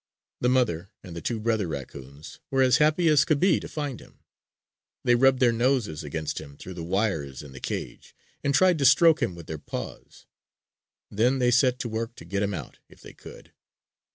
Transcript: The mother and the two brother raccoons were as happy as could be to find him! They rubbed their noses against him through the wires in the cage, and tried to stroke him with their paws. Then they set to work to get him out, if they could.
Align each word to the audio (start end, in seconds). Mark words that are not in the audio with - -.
The 0.39 0.49
mother 0.49 0.89
and 1.03 1.15
the 1.15 1.21
two 1.21 1.39
brother 1.39 1.67
raccoons 1.67 2.39
were 2.49 2.63
as 2.63 2.77
happy 2.77 3.07
as 3.07 3.23
could 3.23 3.39
be 3.39 3.59
to 3.59 3.67
find 3.67 3.99
him! 3.99 4.17
They 5.03 5.13
rubbed 5.13 5.39
their 5.39 5.51
noses 5.51 6.03
against 6.03 6.41
him 6.41 6.57
through 6.57 6.73
the 6.73 6.83
wires 6.83 7.43
in 7.43 7.51
the 7.51 7.59
cage, 7.59 8.15
and 8.43 8.51
tried 8.51 8.79
to 8.79 8.85
stroke 8.85 9.21
him 9.21 9.35
with 9.35 9.45
their 9.45 9.59
paws. 9.59 10.25
Then 11.11 11.37
they 11.37 11.51
set 11.51 11.77
to 11.81 11.87
work 11.87 12.15
to 12.15 12.25
get 12.25 12.41
him 12.41 12.55
out, 12.55 12.79
if 12.89 12.99
they 13.01 13.13
could. 13.13 13.53